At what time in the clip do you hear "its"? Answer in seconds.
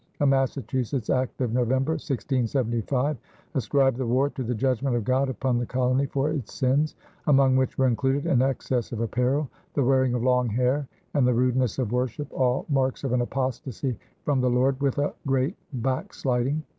6.31-6.55